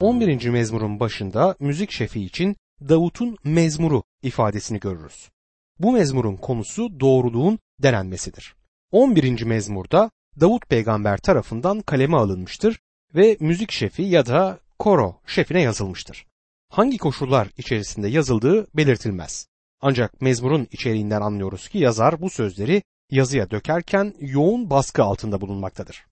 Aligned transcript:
11. 0.00 0.48
mezmurun 0.48 1.00
başında 1.00 1.56
müzik 1.60 1.90
şefi 1.90 2.24
için 2.24 2.56
Davut'un 2.88 3.36
mezmuru 3.44 4.02
ifadesini 4.22 4.80
görürüz. 4.80 5.30
Bu 5.78 5.92
mezmurun 5.92 6.36
konusu 6.36 7.00
doğruluğun 7.00 7.58
denenmesidir. 7.82 8.54
11. 8.92 9.42
mezmurda 9.42 10.10
Davut 10.40 10.68
peygamber 10.68 11.18
tarafından 11.18 11.80
kaleme 11.80 12.16
alınmıştır 12.16 12.78
ve 13.14 13.36
müzik 13.40 13.72
şefi 13.72 14.02
ya 14.02 14.26
da 14.26 14.58
koro 14.78 15.20
şefine 15.26 15.62
yazılmıştır. 15.62 16.26
Hangi 16.68 16.98
koşullar 16.98 17.48
içerisinde 17.58 18.08
yazıldığı 18.08 18.66
belirtilmez. 18.76 19.46
Ancak 19.80 20.20
mezmurun 20.20 20.68
içeriğinden 20.72 21.20
anlıyoruz 21.20 21.68
ki 21.68 21.78
yazar 21.78 22.20
bu 22.20 22.30
sözleri 22.30 22.82
yazıya 23.10 23.50
dökerken 23.50 24.14
yoğun 24.20 24.70
baskı 24.70 25.02
altında 25.02 25.40
bulunmaktadır. 25.40 26.06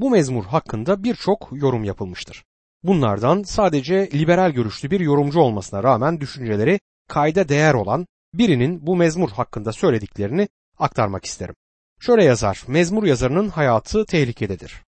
Bu 0.00 0.10
mezmur 0.10 0.44
hakkında 0.44 1.04
birçok 1.04 1.48
yorum 1.52 1.84
yapılmıştır. 1.84 2.44
Bunlardan 2.82 3.42
sadece 3.42 4.10
liberal 4.12 4.50
görüşlü 4.50 4.90
bir 4.90 5.00
yorumcu 5.00 5.40
olmasına 5.40 5.82
rağmen 5.82 6.20
düşünceleri 6.20 6.80
kayda 7.08 7.48
değer 7.48 7.74
olan 7.74 8.06
birinin 8.34 8.86
bu 8.86 8.96
mezmur 8.96 9.30
hakkında 9.30 9.72
söylediklerini 9.72 10.48
aktarmak 10.78 11.24
isterim. 11.24 11.54
Şöyle 12.00 12.24
yazar, 12.24 12.62
mezmur 12.68 13.04
yazarının 13.04 13.48
hayatı 13.48 14.06
tehlikededir. 14.06 14.82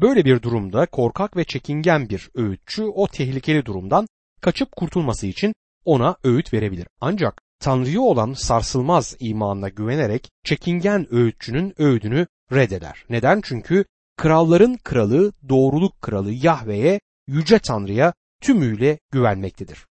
Böyle 0.00 0.24
bir 0.24 0.42
durumda 0.42 0.86
korkak 0.86 1.36
ve 1.36 1.44
çekingen 1.44 2.08
bir 2.08 2.30
öğütçü 2.34 2.84
o 2.84 3.06
tehlikeli 3.06 3.66
durumdan 3.66 4.06
kaçıp 4.40 4.72
kurtulması 4.76 5.26
için 5.26 5.54
ona 5.84 6.16
öğüt 6.24 6.52
verebilir. 6.52 6.86
Ancak 7.00 7.42
Tanrı'ya 7.60 8.00
olan 8.00 8.32
sarsılmaz 8.32 9.16
imanına 9.20 9.68
güvenerek 9.68 10.30
çekingen 10.44 11.14
öğütçünün 11.14 11.74
öğüdünü 11.78 12.26
reddeder. 12.52 13.04
Neden? 13.10 13.40
Çünkü 13.44 13.84
kralların 14.16 14.76
kralı, 14.84 15.32
doğruluk 15.48 16.02
kralı 16.02 16.32
Yahve'ye, 16.32 17.00
yüce 17.26 17.58
Tanrı'ya 17.58 18.14
tümüyle 18.40 18.98
güvenmektedir. 19.10 19.86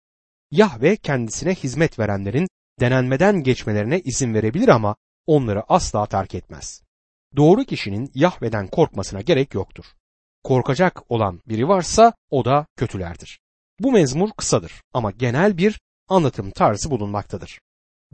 Yahve 0.51 0.97
kendisine 0.97 1.55
hizmet 1.55 1.99
verenlerin 1.99 2.49
denenmeden 2.81 3.43
geçmelerine 3.43 4.01
izin 4.01 4.35
verebilir 4.35 4.69
ama 4.69 4.97
onları 5.27 5.63
asla 5.69 6.07
terk 6.07 6.35
etmez. 6.35 6.83
Doğru 7.37 7.65
kişinin 7.65 8.11
Yahve'den 8.15 8.67
korkmasına 8.67 9.21
gerek 9.21 9.55
yoktur. 9.55 9.85
Korkacak 10.45 11.11
olan 11.11 11.41
biri 11.47 11.69
varsa 11.69 12.13
o 12.31 12.45
da 12.45 12.67
kötülerdir. 12.77 13.41
Bu 13.81 13.93
mezmur 13.93 14.31
kısadır 14.37 14.73
ama 14.93 15.11
genel 15.11 15.59
bir 15.59 15.81
anlatım 16.09 16.51
tarzı 16.51 16.91
bulunmaktadır. 16.91 17.61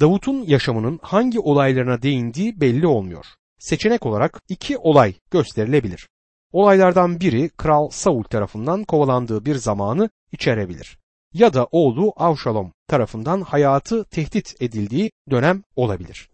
Davut'un 0.01 0.42
yaşamının 0.42 0.98
hangi 1.03 1.41
olaylarına 1.41 2.03
değindiği 2.03 2.61
belli 2.61 2.86
olmuyor. 2.86 3.27
Seçenek 3.58 4.06
olarak 4.06 4.42
iki 4.48 4.78
olay 4.78 5.14
gösterilebilir. 5.30 6.08
Olaylardan 6.56 7.20
biri 7.20 7.48
Kral 7.48 7.88
Saul 7.90 8.22
tarafından 8.22 8.84
kovalandığı 8.84 9.44
bir 9.44 9.54
zamanı 9.54 10.10
içerebilir. 10.32 10.98
Ya 11.34 11.54
da 11.54 11.68
oğlu 11.70 12.12
Avşalom 12.16 12.72
tarafından 12.88 13.40
hayatı 13.40 14.04
tehdit 14.04 14.54
edildiği 14.60 15.10
dönem 15.30 15.62
olabilir. 15.77 16.30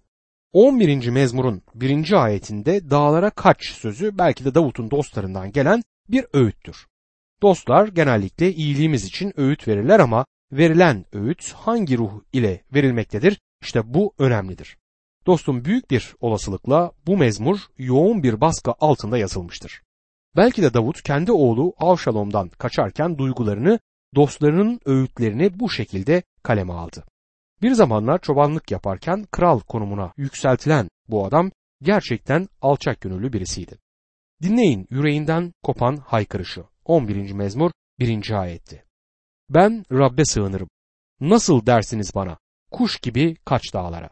11. 0.52 1.08
mezmurun 1.08 1.62
1. 1.74 2.24
ayetinde 2.24 2.90
dağlara 2.90 3.30
kaç 3.30 3.64
sözü 3.64 4.18
belki 4.18 4.44
de 4.44 4.54
Davut'un 4.54 4.90
dostlarından 4.90 5.52
gelen 5.52 5.82
bir 6.08 6.26
öğüttür. 6.32 6.86
Dostlar 7.42 7.88
genellikle 7.88 8.52
iyiliğimiz 8.52 9.04
için 9.04 9.32
öğüt 9.36 9.68
verirler 9.68 10.00
ama 10.00 10.26
verilen 10.52 11.04
öğüt 11.12 11.52
hangi 11.52 11.98
ruh 11.98 12.12
ile 12.32 12.64
verilmektedir? 12.74 13.40
İşte 13.62 13.94
bu 13.94 14.14
önemlidir. 14.18 14.76
Dostum 15.26 15.64
büyük 15.64 15.90
bir 15.90 16.14
olasılıkla 16.20 16.92
bu 17.06 17.16
mezmur 17.16 17.58
yoğun 17.78 18.22
bir 18.22 18.40
baskı 18.40 18.72
altında 18.80 19.18
yazılmıştır. 19.18 19.82
Belki 20.36 20.62
de 20.62 20.74
Davut 20.74 21.02
kendi 21.02 21.32
oğlu 21.32 21.74
Avşalom'dan 21.78 22.48
kaçarken 22.48 23.18
duygularını, 23.18 23.78
dostlarının 24.14 24.80
öğütlerini 24.84 25.60
bu 25.60 25.70
şekilde 25.70 26.22
kaleme 26.42 26.72
aldı. 26.72 27.04
Bir 27.62 27.72
zamanlar 27.72 28.18
çobanlık 28.18 28.70
yaparken 28.70 29.26
kral 29.30 29.60
konumuna 29.60 30.12
yükseltilen 30.16 30.88
bu 31.08 31.26
adam 31.26 31.50
gerçekten 31.82 32.48
alçak 32.62 33.00
gönüllü 33.00 33.32
birisiydi. 33.32 33.78
Dinleyin 34.42 34.86
yüreğinden 34.90 35.52
kopan 35.62 35.96
haykırışı. 35.96 36.64
11. 36.84 37.32
mezmur 37.32 37.70
1. 37.98 38.30
ayetti. 38.30 38.84
Ben 39.50 39.84
Rabbe 39.92 40.24
sığınırım. 40.24 40.68
Nasıl 41.20 41.66
dersiniz 41.66 42.14
bana? 42.14 42.38
Kuş 42.70 43.00
gibi 43.00 43.36
kaç 43.44 43.74
dağlara. 43.74 44.10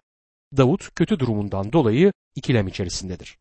Davut 0.56 0.94
kötü 0.94 1.18
durumundan 1.18 1.72
dolayı 1.72 2.12
ikilem 2.34 2.68
içerisindedir. 2.68 3.38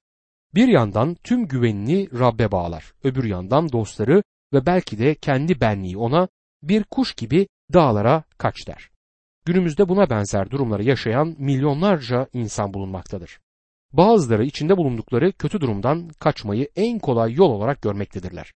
Bir 0.55 0.67
yandan 0.67 1.15
tüm 1.23 1.47
güvenini 1.47 2.19
Rabbe 2.19 2.51
bağlar, 2.51 2.93
öbür 3.03 3.23
yandan 3.23 3.71
dostları 3.71 4.23
ve 4.53 4.65
belki 4.65 4.99
de 4.99 5.15
kendi 5.15 5.61
benliği 5.61 5.97
ona 5.97 6.27
bir 6.63 6.83
kuş 6.83 7.13
gibi 7.13 7.47
dağlara 7.73 8.23
kaç 8.37 8.67
der. 8.67 8.89
Günümüzde 9.45 9.89
buna 9.89 10.09
benzer 10.09 10.51
durumları 10.51 10.83
yaşayan 10.83 11.35
milyonlarca 11.37 12.27
insan 12.33 12.73
bulunmaktadır. 12.73 13.39
Bazıları 13.93 14.45
içinde 14.45 14.77
bulundukları 14.77 15.31
kötü 15.31 15.61
durumdan 15.61 16.09
kaçmayı 16.19 16.69
en 16.75 16.99
kolay 16.99 17.33
yol 17.33 17.51
olarak 17.51 17.81
görmektedirler. 17.81 18.53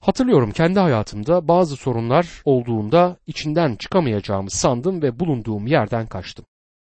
Hatırlıyorum 0.00 0.50
kendi 0.50 0.80
hayatımda 0.80 1.48
bazı 1.48 1.76
sorunlar 1.76 2.42
olduğunda 2.44 3.16
içinden 3.26 3.76
çıkamayacağımı 3.76 4.50
sandım 4.50 5.02
ve 5.02 5.20
bulunduğum 5.20 5.66
yerden 5.66 6.06
kaçtım. 6.06 6.44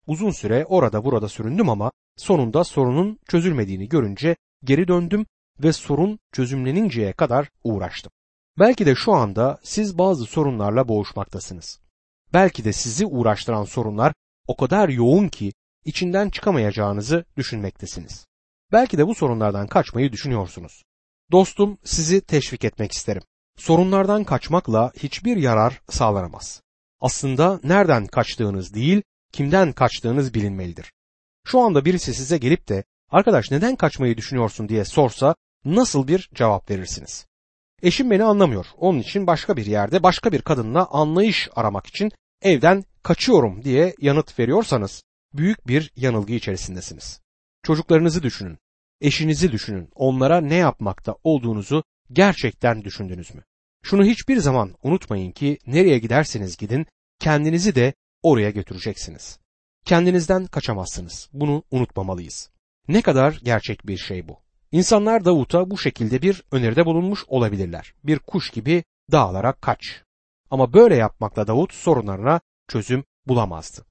Uzun 0.07 0.31
süre 0.31 0.65
orada 0.65 1.05
burada 1.05 1.29
süründüm 1.29 1.69
ama 1.69 1.91
sonunda 2.17 2.63
sorunun 2.63 3.19
çözülmediğini 3.27 3.89
görünce 3.89 4.35
geri 4.63 4.87
döndüm 4.87 5.25
ve 5.59 5.73
sorun 5.73 6.19
çözümleninceye 6.31 7.13
kadar 7.13 7.49
uğraştım. 7.63 8.11
Belki 8.59 8.85
de 8.85 8.95
şu 8.95 9.13
anda 9.13 9.59
siz 9.63 9.97
bazı 9.97 10.25
sorunlarla 10.25 10.87
boğuşmaktasınız. 10.87 11.79
Belki 12.33 12.65
de 12.65 12.73
sizi 12.73 13.05
uğraştıran 13.05 13.63
sorunlar 13.63 14.13
o 14.47 14.55
kadar 14.55 14.89
yoğun 14.89 15.27
ki 15.27 15.53
içinden 15.85 16.29
çıkamayacağınızı 16.29 17.25
düşünmektesiniz. 17.37 18.25
Belki 18.71 18.97
de 18.97 19.07
bu 19.07 19.15
sorunlardan 19.15 19.67
kaçmayı 19.67 20.11
düşünüyorsunuz. 20.11 20.83
Dostum 21.31 21.77
sizi 21.83 22.21
teşvik 22.21 22.63
etmek 22.65 22.91
isterim. 22.91 23.21
Sorunlardan 23.57 24.23
kaçmakla 24.23 24.91
hiçbir 24.97 25.37
yarar 25.37 25.81
sağlanamaz. 25.89 26.61
Aslında 27.01 27.59
nereden 27.63 28.07
kaçtığınız 28.07 28.73
değil, 28.73 29.01
kimden 29.31 29.71
kaçtığınız 29.71 30.33
bilinmelidir. 30.33 30.91
Şu 31.47 31.59
anda 31.59 31.85
birisi 31.85 32.13
size 32.13 32.37
gelip 32.37 32.67
de 32.67 32.83
arkadaş 33.09 33.51
neden 33.51 33.75
kaçmayı 33.75 34.17
düşünüyorsun 34.17 34.69
diye 34.69 34.85
sorsa 34.85 35.35
nasıl 35.65 36.07
bir 36.07 36.29
cevap 36.33 36.69
verirsiniz? 36.69 37.27
Eşim 37.81 38.11
beni 38.11 38.23
anlamıyor. 38.23 38.65
Onun 38.77 38.99
için 38.99 39.27
başka 39.27 39.57
bir 39.57 39.65
yerde 39.65 40.03
başka 40.03 40.31
bir 40.31 40.41
kadınla 40.41 40.87
anlayış 40.91 41.49
aramak 41.55 41.87
için 41.87 42.11
evden 42.41 42.83
kaçıyorum 43.03 43.63
diye 43.63 43.95
yanıt 44.01 44.39
veriyorsanız 44.39 45.03
büyük 45.33 45.67
bir 45.67 45.91
yanılgı 45.95 46.33
içerisindesiniz. 46.33 47.21
Çocuklarınızı 47.63 48.23
düşünün, 48.23 48.57
eşinizi 49.01 49.51
düşünün, 49.51 49.89
onlara 49.95 50.41
ne 50.41 50.55
yapmakta 50.55 51.15
olduğunuzu 51.23 51.83
gerçekten 52.11 52.83
düşündünüz 52.83 53.35
mü? 53.35 53.43
Şunu 53.83 54.05
hiçbir 54.05 54.37
zaman 54.37 54.75
unutmayın 54.83 55.31
ki 55.31 55.57
nereye 55.67 55.99
giderseniz 55.99 56.57
gidin 56.57 56.85
kendinizi 57.19 57.75
de 57.75 57.93
oraya 58.23 58.49
götüreceksiniz. 58.49 59.39
Kendinizden 59.85 60.45
kaçamazsınız. 60.45 61.29
Bunu 61.33 61.63
unutmamalıyız. 61.71 62.49
Ne 62.87 63.01
kadar 63.01 63.39
gerçek 63.43 63.87
bir 63.87 63.97
şey 63.97 64.27
bu. 64.27 64.37
İnsanlar 64.71 65.25
Davut'a 65.25 65.69
bu 65.69 65.77
şekilde 65.77 66.21
bir 66.21 66.43
öneride 66.51 66.85
bulunmuş 66.85 67.25
olabilirler. 67.27 67.93
Bir 68.03 68.19
kuş 68.19 68.49
gibi 68.49 68.83
dağlara 69.11 69.53
kaç. 69.53 70.01
Ama 70.49 70.73
böyle 70.73 70.95
yapmakla 70.95 71.47
Davut 71.47 71.73
sorunlarına 71.73 72.41
çözüm 72.67 73.03
bulamazdı. 73.27 73.85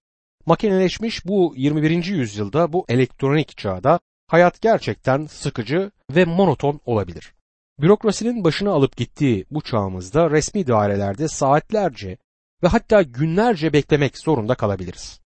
Makineleşmiş 0.46 1.26
bu 1.26 1.54
21. 1.56 2.04
yüzyılda 2.04 2.72
bu 2.72 2.84
elektronik 2.88 3.56
çağda 3.56 4.00
hayat 4.26 4.60
gerçekten 4.60 5.26
sıkıcı 5.26 5.90
ve 6.10 6.24
monoton 6.24 6.80
olabilir. 6.84 7.34
Bürokrasinin 7.80 8.44
başını 8.44 8.70
alıp 8.70 8.96
gittiği 8.96 9.46
bu 9.50 9.60
çağımızda 9.60 10.30
resmi 10.30 10.66
dairelerde 10.66 11.28
saatlerce 11.28 12.18
ve 12.62 12.68
hatta 12.68 13.02
günlerce 13.02 13.72
beklemek 13.72 14.18
zorunda 14.18 14.54
kalabiliriz. 14.54 15.21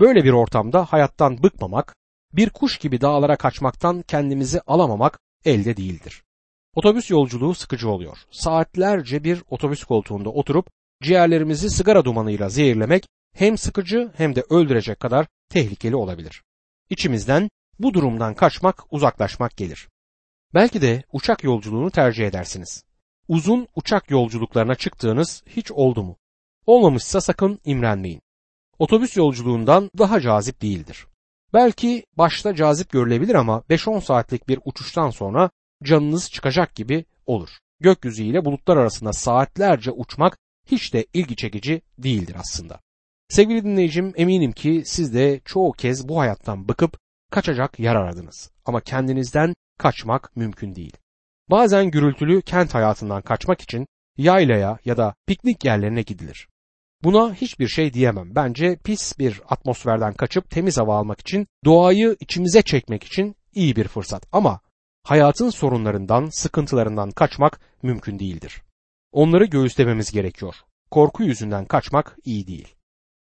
Böyle 0.00 0.24
bir 0.24 0.32
ortamda 0.32 0.84
hayattan 0.84 1.42
bıkmamak, 1.42 1.96
bir 2.32 2.50
kuş 2.50 2.78
gibi 2.78 3.00
dağlara 3.00 3.36
kaçmaktan 3.36 4.02
kendimizi 4.02 4.60
alamamak 4.60 5.18
elde 5.44 5.76
değildir. 5.76 6.22
Otobüs 6.74 7.10
yolculuğu 7.10 7.54
sıkıcı 7.54 7.90
oluyor. 7.90 8.18
Saatlerce 8.30 9.24
bir 9.24 9.42
otobüs 9.50 9.84
koltuğunda 9.84 10.30
oturup 10.30 10.66
ciğerlerimizi 11.02 11.70
sigara 11.70 12.04
dumanıyla 12.04 12.48
zehirlemek 12.48 13.08
hem 13.34 13.58
sıkıcı 13.58 14.12
hem 14.16 14.36
de 14.36 14.44
öldürecek 14.50 15.00
kadar 15.00 15.26
tehlikeli 15.50 15.96
olabilir. 15.96 16.42
İçimizden 16.90 17.50
bu 17.78 17.94
durumdan 17.94 18.34
kaçmak, 18.34 18.92
uzaklaşmak 18.92 19.56
gelir. 19.56 19.88
Belki 20.54 20.82
de 20.82 21.02
uçak 21.12 21.44
yolculuğunu 21.44 21.90
tercih 21.90 22.26
edersiniz. 22.26 22.84
Uzun 23.28 23.68
uçak 23.74 24.10
yolculuklarına 24.10 24.74
çıktığınız 24.74 25.42
hiç 25.46 25.72
oldu 25.72 26.02
mu? 26.02 26.16
Olmamışsa 26.66 27.20
sakın 27.20 27.60
imrenmeyin. 27.64 28.20
Otobüs 28.78 29.16
yolculuğundan 29.16 29.90
daha 29.98 30.20
cazip 30.20 30.62
değildir. 30.62 31.06
Belki 31.54 32.04
başta 32.16 32.54
cazip 32.54 32.90
görülebilir 32.90 33.34
ama 33.34 33.62
5-10 33.70 34.00
saatlik 34.00 34.48
bir 34.48 34.60
uçuştan 34.64 35.10
sonra 35.10 35.50
canınız 35.84 36.30
çıkacak 36.30 36.74
gibi 36.74 37.04
olur. 37.26 37.48
Gökyüzü 37.80 38.22
ile 38.22 38.44
bulutlar 38.44 38.76
arasında 38.76 39.12
saatlerce 39.12 39.90
uçmak 39.90 40.38
hiç 40.66 40.94
de 40.94 41.06
ilgi 41.12 41.36
çekici 41.36 41.82
değildir 41.98 42.36
aslında. 42.38 42.80
Sevgili 43.28 43.64
dinleyicim 43.64 44.12
eminim 44.16 44.52
ki 44.52 44.82
siz 44.86 45.14
de 45.14 45.40
çoğu 45.44 45.72
kez 45.72 46.08
bu 46.08 46.20
hayattan 46.20 46.68
bıkıp 46.68 46.98
kaçacak 47.30 47.78
yer 47.78 47.94
aradınız. 47.94 48.50
Ama 48.64 48.80
kendinizden 48.80 49.54
kaçmak 49.78 50.36
mümkün 50.36 50.74
değil. 50.74 50.96
Bazen 51.50 51.90
gürültülü 51.90 52.42
kent 52.42 52.74
hayatından 52.74 53.22
kaçmak 53.22 53.60
için 53.60 53.86
yaylaya 54.16 54.78
ya 54.84 54.96
da 54.96 55.14
piknik 55.26 55.64
yerlerine 55.64 56.02
gidilir. 56.02 56.48
Buna 57.04 57.34
hiçbir 57.34 57.68
şey 57.68 57.92
diyemem. 57.92 58.34
Bence 58.34 58.76
pis 58.84 59.18
bir 59.18 59.40
atmosferden 59.48 60.14
kaçıp 60.14 60.50
temiz 60.50 60.78
hava 60.78 60.98
almak 60.98 61.20
için, 61.20 61.46
doğayı 61.64 62.16
içimize 62.20 62.62
çekmek 62.62 63.04
için 63.04 63.36
iyi 63.54 63.76
bir 63.76 63.88
fırsat. 63.88 64.26
Ama 64.32 64.60
hayatın 65.04 65.50
sorunlarından, 65.50 66.28
sıkıntılarından 66.32 67.10
kaçmak 67.10 67.60
mümkün 67.82 68.18
değildir. 68.18 68.62
Onları 69.12 69.44
göğüslememiz 69.44 70.10
gerekiyor. 70.12 70.54
Korku 70.90 71.22
yüzünden 71.22 71.64
kaçmak 71.64 72.16
iyi 72.24 72.46
değil. 72.46 72.74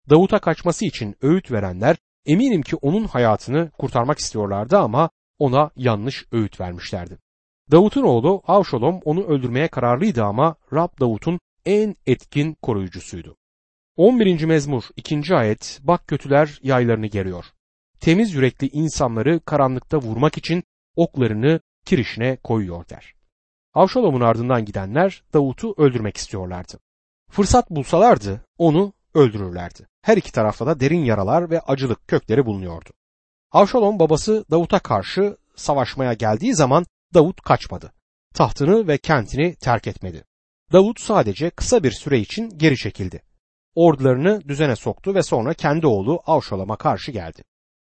Davut'a 0.09 0.39
kaçması 0.39 0.85
için 0.85 1.15
öğüt 1.21 1.51
verenler 1.51 1.97
eminim 2.25 2.61
ki 2.61 2.75
onun 2.75 3.03
hayatını 3.03 3.71
kurtarmak 3.71 4.19
istiyorlardı 4.19 4.77
ama 4.77 5.09
ona 5.39 5.71
yanlış 5.75 6.25
öğüt 6.31 6.59
vermişlerdi. 6.59 7.17
Davut'un 7.71 8.03
oğlu 8.03 8.41
Avşolom 8.47 8.99
onu 9.05 9.23
öldürmeye 9.23 9.67
kararlıydı 9.67 10.23
ama 10.23 10.55
Rab 10.73 10.99
Davut'un 10.99 11.39
en 11.65 11.95
etkin 12.05 12.53
koruyucusuydu. 12.61 13.35
11. 13.95 14.43
mezmur 14.43 14.83
2. 14.95 15.35
ayet 15.35 15.79
bak 15.83 16.07
kötüler 16.07 16.59
yaylarını 16.63 17.07
geriyor. 17.07 17.45
Temiz 17.99 18.33
yürekli 18.33 18.67
insanları 18.67 19.39
karanlıkta 19.39 19.97
vurmak 19.97 20.37
için 20.37 20.63
oklarını 20.95 21.59
kirişine 21.85 22.37
koyuyor 22.43 22.89
der. 22.89 23.13
Avşalom'un 23.73 24.21
ardından 24.21 24.65
gidenler 24.65 25.23
Davut'u 25.33 25.73
öldürmek 25.77 26.17
istiyorlardı. 26.17 26.79
Fırsat 27.29 27.69
bulsalardı 27.69 28.45
onu 28.57 28.93
öldürürlerdi. 29.13 29.87
Her 30.01 30.17
iki 30.17 30.31
tarafta 30.31 30.67
da 30.67 30.79
derin 30.79 31.05
yaralar 31.05 31.49
ve 31.49 31.59
acılık 31.59 32.07
kökleri 32.07 32.45
bulunuyordu. 32.45 32.89
Avşalom 33.51 33.99
babası 33.99 34.45
Davut'a 34.51 34.79
karşı 34.79 35.37
savaşmaya 35.55 36.13
geldiği 36.13 36.55
zaman 36.55 36.85
Davut 37.13 37.41
kaçmadı. 37.41 37.93
Tahtını 38.33 38.87
ve 38.87 38.97
kentini 38.97 39.55
terk 39.55 39.87
etmedi. 39.87 40.23
Davut 40.71 40.99
sadece 40.99 41.49
kısa 41.49 41.83
bir 41.83 41.91
süre 41.91 42.19
için 42.19 42.57
geri 42.57 42.77
çekildi. 42.77 43.32
Ordularını 43.75 44.41
düzene 44.47 44.75
soktu 44.75 45.15
ve 45.15 45.23
sonra 45.23 45.53
kendi 45.53 45.87
oğlu 45.87 46.21
Avşalom'a 46.25 46.75
karşı 46.75 47.11
geldi. 47.11 47.43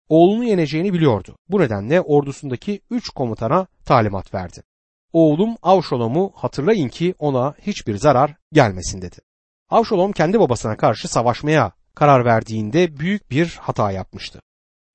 Oğlunu 0.08 0.44
yeneceğini 0.44 0.92
biliyordu. 0.92 1.36
Bu 1.48 1.60
nedenle 1.60 2.00
ordusundaki 2.00 2.80
üç 2.90 3.08
komutana 3.08 3.66
talimat 3.84 4.34
verdi. 4.34 4.62
Oğlum 5.12 5.56
Avşalom'u 5.62 6.32
hatırlayın 6.34 6.88
ki 6.88 7.14
ona 7.18 7.54
hiçbir 7.62 7.96
zarar 7.96 8.36
gelmesin 8.52 9.02
dedi. 9.02 9.16
Avşalom 9.70 10.12
kendi 10.12 10.40
babasına 10.40 10.76
karşı 10.76 11.08
savaşmaya 11.08 11.72
karar 11.94 12.24
verdiğinde 12.24 12.98
büyük 12.98 13.30
bir 13.30 13.58
hata 13.60 13.90
yapmıştı. 13.92 14.40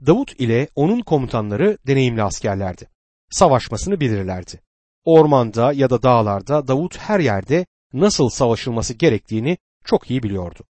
Davut 0.05 0.39
ile 0.39 0.67
onun 0.75 1.01
komutanları 1.01 1.77
deneyimli 1.87 2.23
askerlerdi. 2.23 2.89
Savaşmasını 3.29 3.99
bilirlerdi. 3.99 4.61
Ormanda 5.03 5.73
ya 5.73 5.89
da 5.89 6.03
dağlarda 6.03 6.67
Davut 6.67 6.97
her 6.97 7.19
yerde 7.19 7.65
nasıl 7.93 8.29
savaşılması 8.29 8.93
gerektiğini 8.93 9.57
çok 9.85 10.11
iyi 10.11 10.23
biliyordu. 10.23 10.63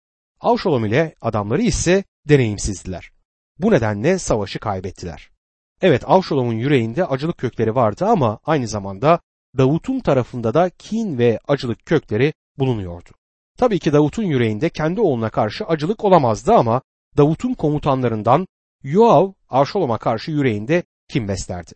Avşalom 0.44 0.84
ile 0.84 1.14
adamları 1.20 1.62
ise 1.62 2.04
deneyimsizdiler. 2.28 3.10
Bu 3.58 3.70
nedenle 3.70 4.18
savaşı 4.18 4.58
kaybettiler. 4.58 5.30
Evet 5.82 6.02
Avşalom'un 6.06 6.54
yüreğinde 6.54 7.06
acılık 7.06 7.38
kökleri 7.38 7.74
vardı 7.74 8.06
ama 8.06 8.38
aynı 8.44 8.68
zamanda 8.68 9.20
Davut'un 9.58 10.00
tarafında 10.00 10.54
da 10.54 10.70
kin 10.70 11.18
ve 11.18 11.38
acılık 11.48 11.86
kökleri 11.86 12.32
bulunuyordu. 12.58 13.10
Tabii 13.58 13.78
ki 13.78 13.92
Davut'un 13.92 14.22
yüreğinde 14.22 14.68
kendi 14.68 15.00
oğluna 15.00 15.30
karşı 15.30 15.64
acılık 15.64 16.04
olamazdı 16.04 16.52
ama 16.52 16.82
Davut'un 17.16 17.54
komutanlarından 17.54 18.46
Yoav 18.82 19.32
Avşalom'a 19.48 19.98
karşı 19.98 20.30
yüreğinde 20.30 20.82
kin 21.08 21.28
beslerdi. 21.28 21.72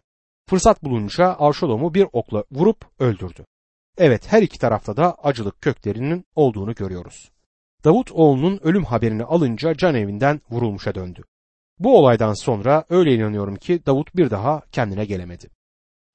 Fırsat 0.49 0.83
bulunca 0.83 1.27
Avşalom'u 1.27 1.95
bir 1.95 2.07
okla 2.13 2.45
vurup 2.51 2.85
öldürdü. 2.99 3.45
Evet 3.99 4.33
her 4.33 4.43
iki 4.43 4.59
tarafta 4.59 4.97
da 4.97 5.15
acılık 5.15 5.63
köklerinin 5.63 6.25
olduğunu 6.35 6.75
görüyoruz. 6.75 7.31
Davut 7.85 8.13
oğlunun 8.13 8.61
ölüm 8.63 8.85
haberini 8.85 9.25
alınca 9.25 9.75
can 9.75 9.95
evinden 9.95 10.41
vurulmuşa 10.51 10.95
döndü. 10.95 11.23
Bu 11.79 11.99
olaydan 11.99 12.35
sonra 12.35 12.85
öyle 12.89 13.15
inanıyorum 13.15 13.57
ki 13.57 13.87
Davut 13.87 14.17
bir 14.17 14.31
daha 14.31 14.63
kendine 14.73 15.05
gelemedi. 15.05 15.49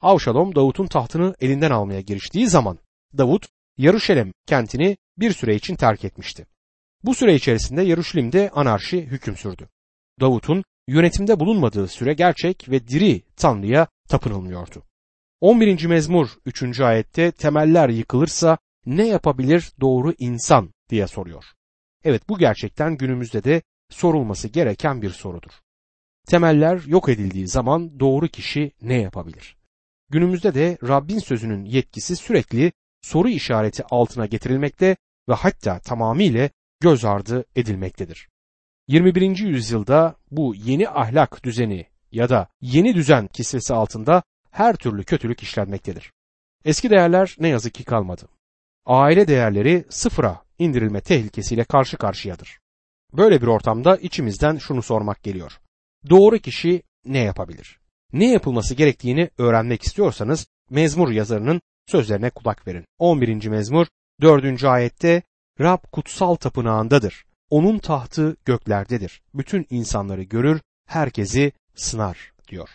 Avşalom 0.02 0.56
Davut'un 0.56 0.88
tahtını 0.88 1.36
elinden 1.42 1.72
almaya 1.72 2.02
giriştiği 2.02 2.48
zaman 2.48 2.80
Davut 3.18 3.48
Yarışelem 3.78 4.32
kentini 4.46 4.98
bir 5.18 5.32
süre 5.32 5.56
için 5.56 5.76
terk 5.76 6.04
etmişti. 6.04 6.46
Bu 7.04 7.16
süre 7.16 7.36
içerisinde 7.36 7.82
Yarışilim'de 7.82 8.50
anarşi 8.50 9.02
hüküm 9.02 9.36
sürdü. 9.36 9.70
Davut'un 10.22 10.64
yönetimde 10.88 11.40
bulunmadığı 11.40 11.88
süre 11.88 12.14
gerçek 12.14 12.70
ve 12.70 12.88
diri 12.88 13.22
Tanrı'ya 13.36 13.88
tapınılmıyordu. 14.10 14.84
11. 15.42 15.86
mezmur 15.86 16.30
3. 16.46 16.80
ayette 16.80 17.32
temeller 17.32 17.90
yıkılırsa 17.90 18.58
ne 18.86 19.08
yapabilir 19.08 19.72
doğru 19.82 20.14
insan 20.18 20.70
diye 20.94 21.08
soruyor. 21.08 21.46
Evet 22.04 22.30
bu 22.30 22.38
gerçekten 22.38 22.98
günümüzde 22.98 23.44
de 23.44 23.62
sorulması 23.90 24.48
gereken 24.48 25.02
bir 25.02 25.10
sorudur. 25.10 25.52
Temeller 26.28 26.82
yok 26.88 27.10
edildiği 27.10 27.48
zaman 27.48 28.00
doğru 28.00 28.28
kişi 28.28 28.72
ne 28.82 29.02
yapabilir? 29.02 29.58
Günümüzde 30.10 30.54
de 30.54 30.78
Rabbin 30.88 31.20
sözünün 31.20 31.66
yetkisi 31.66 32.16
sürekli 32.16 32.72
soru 33.02 33.30
işareti 33.30 33.84
altına 33.84 34.26
getirilmekte 34.26 34.96
ve 35.30 35.34
hatta 35.34 35.80
tamamıyla 35.80 36.50
göz 36.80 37.06
ardı 37.06 37.46
edilmektedir. 37.56 38.30
21. 38.88 39.38
yüzyılda 39.38 40.16
bu 40.32 40.56
yeni 40.56 40.90
ahlak 40.90 41.44
düzeni 41.44 41.88
ya 42.12 42.30
da 42.30 42.48
yeni 42.62 42.96
düzen 42.96 43.28
kisvesi 43.28 43.74
altında 43.74 44.24
her 44.52 44.76
türlü 44.76 45.04
kötülük 45.04 45.44
işlenmektedir. 45.44 46.12
Eski 46.66 46.90
değerler 46.90 47.36
ne 47.40 47.48
yazık 47.48 47.74
ki 47.74 47.84
kalmadı. 47.84 48.30
Aile 48.86 49.28
değerleri 49.28 49.86
sıfıra 49.90 50.44
indirilme 50.64 51.02
tehlikesiyle 51.02 51.64
karşı 51.64 51.98
karşıyadır. 51.98 52.60
Böyle 53.14 53.42
bir 53.42 53.48
ortamda 53.48 53.98
içimizden 53.98 54.58
şunu 54.58 54.82
sormak 54.82 55.24
geliyor. 55.24 55.60
Doğru 56.10 56.40
kişi 56.40 56.84
ne 57.06 57.20
yapabilir? 57.20 57.80
Ne 58.14 58.32
yapılması 58.32 58.76
gerektiğini 58.76 59.30
öğrenmek 59.38 59.84
istiyorsanız 59.84 60.48
mezmur 60.70 61.12
yazarının 61.12 61.62
sözlerine 61.88 62.30
kulak 62.30 62.68
verin. 62.68 62.86
11. 63.00 63.48
mezmur 63.48 63.88
4. 64.22 64.64
ayette 64.64 65.24
Rab 65.60 65.84
kutsal 65.92 66.36
tapınağındadır. 66.36 67.26
Onun 67.50 67.80
tahtı 67.80 68.38
göklerdedir. 68.46 69.22
Bütün 69.34 69.68
insanları 69.70 70.24
görür, 70.24 70.62
herkesi 70.88 71.52
sınar 71.76 72.34
diyor. 72.48 72.70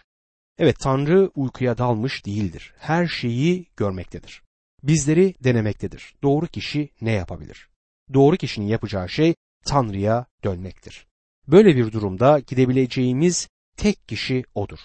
Evet 0.59 0.78
Tanrı 0.80 1.30
uykuya 1.35 1.78
dalmış 1.78 2.26
değildir. 2.26 2.75
Her 2.78 3.07
şeyi 3.07 3.66
görmektedir. 3.76 4.42
Bizleri 4.83 5.35
denemektedir. 5.45 6.14
Doğru 6.23 6.47
kişi 6.47 6.90
ne 7.00 7.12
yapabilir? 7.12 7.68
Doğru 8.15 8.37
kişinin 8.37 8.67
yapacağı 8.67 9.09
şey 9.09 9.35
Tanrı'ya 9.65 10.27
dönmektir. 10.45 11.07
Böyle 11.49 11.77
bir 11.77 11.93
durumda 11.93 12.38
gidebileceğimiz 12.38 13.49
tek 13.77 14.09
kişi 14.09 14.45
odur. 14.55 14.79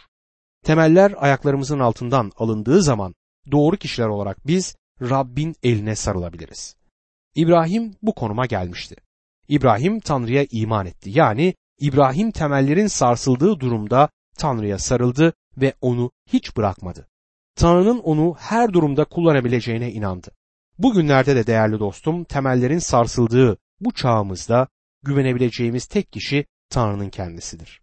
Temeller 0.63 1.13
ayaklarımızın 1.17 1.79
altından 1.79 2.31
alındığı 2.37 2.81
zaman 2.81 3.15
doğru 3.51 3.77
kişiler 3.77 4.07
olarak 4.07 4.47
biz 4.47 4.75
Rabbin 5.01 5.55
eline 5.63 5.95
sarılabiliriz. 5.95 6.75
İbrahim 7.35 7.95
bu 8.01 8.15
konuma 8.15 8.45
gelmişti. 8.45 8.95
İbrahim 9.47 9.99
Tanrı'ya 9.99 10.45
iman 10.51 10.85
etti. 10.85 11.09
Yani 11.13 11.55
İbrahim 11.79 12.31
temellerin 12.31 12.87
sarsıldığı 12.87 13.59
durumda 13.59 14.09
Tanrı'ya 14.37 14.79
sarıldı 14.79 15.33
ve 15.57 15.73
onu 15.81 16.11
hiç 16.33 16.57
bırakmadı. 16.57 17.07
Tanrı'nın 17.55 17.99
onu 17.99 18.35
her 18.39 18.73
durumda 18.73 19.05
kullanabileceğine 19.05 19.91
inandı. 19.91 20.31
Bugünlerde 20.79 21.35
de 21.35 21.47
değerli 21.47 21.79
dostum 21.79 22.23
temellerin 22.23 22.79
sarsıldığı 22.79 23.57
bu 23.79 23.91
çağımızda 23.91 24.67
güvenebileceğimiz 25.03 25.85
tek 25.85 26.11
kişi 26.11 26.45
Tanrı'nın 26.69 27.09
kendisidir. 27.09 27.81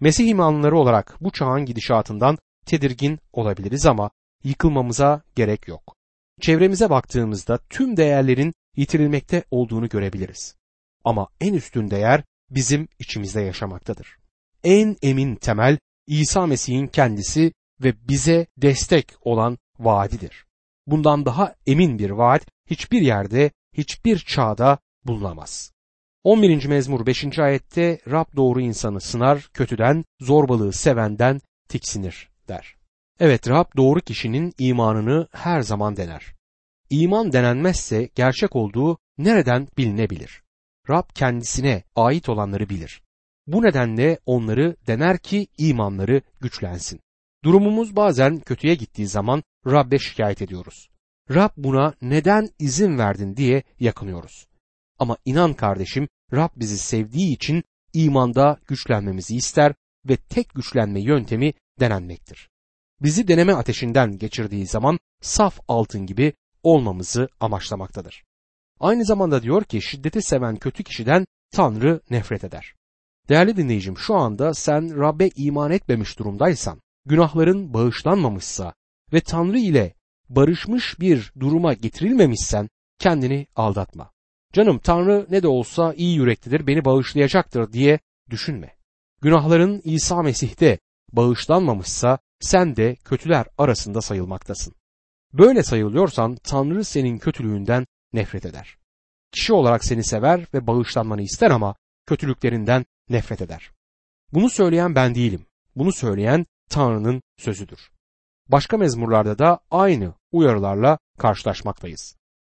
Mesih 0.00 0.28
imanlıları 0.28 0.78
olarak 0.78 1.16
bu 1.20 1.30
çağın 1.30 1.64
gidişatından 1.64 2.38
tedirgin 2.66 3.18
olabiliriz 3.32 3.86
ama 3.86 4.10
yıkılmamıza 4.44 5.22
gerek 5.34 5.68
yok. 5.68 5.96
Çevremize 6.40 6.90
baktığımızda 6.90 7.58
tüm 7.70 7.96
değerlerin 7.96 8.54
yitirilmekte 8.76 9.44
olduğunu 9.50 9.88
görebiliriz. 9.88 10.56
Ama 11.04 11.28
en 11.40 11.54
üstün 11.54 11.90
değer 11.90 12.22
bizim 12.50 12.88
içimizde 12.98 13.40
yaşamaktadır. 13.40 14.16
En 14.64 14.96
emin 15.02 15.36
temel 15.36 15.78
İsa 16.06 16.46
Mesih'in 16.46 16.86
kendisi 16.86 17.52
ve 17.82 18.08
bize 18.08 18.46
destek 18.56 19.06
olan 19.20 19.58
vaadidir. 19.78 20.46
Bundan 20.86 21.26
daha 21.26 21.54
emin 21.66 21.98
bir 21.98 22.10
vaat 22.10 22.46
hiçbir 22.70 23.00
yerde, 23.02 23.50
hiçbir 23.72 24.18
çağda 24.18 24.78
bulunamaz. 25.04 25.72
11. 26.24 26.66
mezmur 26.66 27.06
5. 27.06 27.38
ayette 27.38 27.98
Rab 28.10 28.36
doğru 28.36 28.60
insanı 28.60 29.00
sınar, 29.00 29.50
kötüden, 29.54 30.04
zorbalığı 30.20 30.72
sevenden 30.72 31.40
tiksinir 31.68 32.30
der. 32.48 32.76
Evet 33.20 33.48
Rab 33.48 33.76
doğru 33.76 34.00
kişinin 34.00 34.52
imanını 34.58 35.28
her 35.32 35.60
zaman 35.60 35.96
dener. 35.96 36.34
iman 36.90 37.32
denenmezse 37.32 38.10
gerçek 38.14 38.56
olduğu 38.56 38.98
nereden 39.18 39.68
bilinebilir? 39.78 40.42
Rab 40.90 41.04
kendisine 41.14 41.82
ait 41.96 42.28
olanları 42.28 42.68
bilir. 42.68 43.02
Bu 43.46 43.62
nedenle 43.62 44.18
onları 44.26 44.76
dener 44.86 45.18
ki 45.18 45.46
imanları 45.58 46.22
güçlensin. 46.40 47.00
Durumumuz 47.44 47.96
bazen 47.96 48.40
kötüye 48.40 48.74
gittiği 48.74 49.06
zaman 49.06 49.42
Rab'be 49.66 49.98
şikayet 49.98 50.42
ediyoruz. 50.42 50.90
Rab 51.30 51.50
buna 51.56 51.94
neden 52.02 52.48
izin 52.58 52.98
verdin 52.98 53.36
diye 53.36 53.62
yakınıyoruz. 53.80 54.46
Ama 54.98 55.16
inan 55.24 55.54
kardeşim 55.54 56.08
Rab 56.32 56.50
bizi 56.56 56.78
sevdiği 56.78 57.34
için 57.34 57.64
imanda 57.92 58.58
güçlenmemizi 58.66 59.36
ister 59.36 59.74
ve 60.08 60.16
tek 60.16 60.54
güçlenme 60.54 61.00
yöntemi 61.00 61.54
denenmektir. 61.80 62.50
Bizi 63.00 63.28
deneme 63.28 63.52
ateşinden 63.52 64.18
geçirdiği 64.18 64.66
zaman 64.66 64.98
saf 65.20 65.60
altın 65.68 66.06
gibi 66.06 66.32
olmamızı 66.62 67.28
amaçlamaktadır. 67.40 68.24
Aynı 68.80 69.04
zamanda 69.04 69.42
diyor 69.42 69.64
ki 69.64 69.82
şiddeti 69.82 70.22
seven 70.22 70.56
kötü 70.56 70.84
kişiden 70.84 71.26
Tanrı 71.52 72.00
nefret 72.10 72.44
eder. 72.44 72.74
Değerli 73.28 73.56
dinleyicim 73.56 73.98
şu 73.98 74.14
anda 74.14 74.54
sen 74.54 74.98
Rab'be 74.98 75.28
iman 75.36 75.70
etmemiş 75.70 76.18
durumdaysan, 76.18 76.80
günahların 77.06 77.74
bağışlanmamışsa 77.74 78.74
ve 79.12 79.20
Tanrı 79.20 79.58
ile 79.58 79.94
barışmış 80.28 81.00
bir 81.00 81.32
duruma 81.40 81.74
getirilmemişsen 81.74 82.68
kendini 82.98 83.46
aldatma. 83.56 84.12
Canım 84.52 84.78
Tanrı 84.78 85.26
ne 85.30 85.42
de 85.42 85.48
olsa 85.48 85.94
iyi 85.94 86.16
yüreklidir 86.16 86.66
beni 86.66 86.84
bağışlayacaktır 86.84 87.72
diye 87.72 87.98
düşünme. 88.30 88.76
Günahların 89.20 89.80
İsa 89.84 90.22
Mesih'te 90.22 90.78
bağışlanmamışsa 91.12 92.18
sen 92.40 92.76
de 92.76 92.96
kötüler 93.04 93.46
arasında 93.58 94.00
sayılmaktasın. 94.00 94.74
Böyle 95.32 95.62
sayılıyorsan 95.62 96.36
Tanrı 96.44 96.84
senin 96.84 97.18
kötülüğünden 97.18 97.86
nefret 98.12 98.46
eder. 98.46 98.76
Kişi 99.32 99.52
olarak 99.52 99.84
seni 99.84 100.04
sever 100.04 100.46
ve 100.54 100.66
bağışlanmanı 100.66 101.22
ister 101.22 101.50
ama 101.50 101.74
kötülüklerinden 102.06 102.84
nefret 103.08 103.42
eder. 103.42 103.70
Bunu 104.32 104.50
söyleyen 104.50 104.94
ben 104.94 105.14
değilim. 105.14 105.46
Bunu 105.76 105.92
söyleyen 105.92 106.46
Tanrı'nın 106.72 107.22
sözüdür. 107.38 107.90
Başka 108.48 108.76
mezmurlarda 108.76 109.38
da 109.38 109.60
aynı 109.70 110.14
uyarılarla 110.32 110.98
karşılaşmaktayız. 111.18 112.16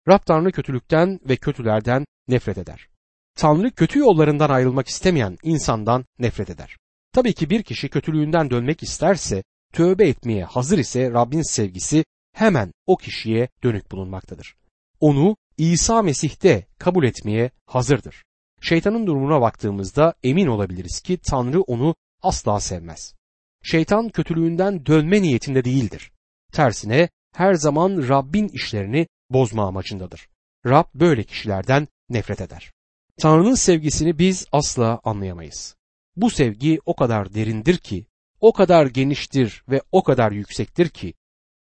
Rab 0.09 0.19
Tanrı 0.27 0.53
kötülükten 0.53 1.21
ve 1.29 1.37
kötülerden 1.37 2.05
nefret 2.29 2.59
eder. 2.59 2.89
Tanrı 3.37 3.71
kötü 3.71 3.99
yollarından 3.99 4.51
ayrılmak 4.51 4.89
istemeyen 4.89 5.39
insandan 5.43 6.05
nefret 6.19 6.51
eder. 6.51 6.77
Tabii 7.13 7.33
ki 7.33 7.51
bir 7.51 7.63
kişi 7.63 7.89
kötülüğünden 7.89 8.51
dönmek 8.51 8.83
isterse, 8.83 9.43
tövbe 9.73 10.09
etmeye 10.09 10.45
hazır 10.45 10.79
ise 10.79 11.11
Rabbin 11.11 11.43
sevgisi 11.43 12.05
hemen 12.33 12.73
o 12.87 12.97
kişiye 12.97 13.49
dönük 13.63 13.93
bulunmaktadır. 13.93 14.57
Onu 15.01 15.37
İsa 15.59 16.03
Mesih'te 16.03 16.67
kabul 16.79 17.05
etmeye 17.05 17.51
hazırdır. 17.67 18.25
Şeytanın 18.61 19.07
durumuna 19.07 19.41
baktığımızda 19.41 20.15
emin 20.23 20.47
olabiliriz 20.47 21.01
ki 21.01 21.19
Tanrı 21.19 21.63
onu 21.63 21.95
asla 22.23 22.61
sevmez. 22.61 23.15
Şeytan 23.65 24.09
kötülüğünden 24.09 24.87
dönme 24.87 25.23
niyetinde 25.23 25.65
değildir. 25.65 26.13
Tersine 26.53 27.09
her 27.33 27.55
zaman 27.55 28.09
Rabbin 28.09 28.49
işlerini 28.49 29.07
bozma 29.31 29.67
amacındadır. 29.67 30.29
Rab 30.67 30.85
böyle 30.95 31.25
kişilerden 31.25 31.89
nefret 32.09 32.41
eder. 32.41 32.73
Tanrı'nın 33.19 33.55
sevgisini 33.55 34.19
biz 34.19 34.47
asla 34.53 35.01
anlayamayız. 35.05 35.77
Bu 36.17 36.31
sevgi 36.31 36.79
o 36.87 36.97
kadar 36.97 37.35
derindir 37.35 37.77
ki, 37.77 38.07
o 38.41 38.53
kadar 38.53 38.87
geniştir 38.87 39.65
ve 39.69 39.83
o 39.93 40.03
kadar 40.03 40.33
yüksektir 40.33 40.89
ki 40.89 41.15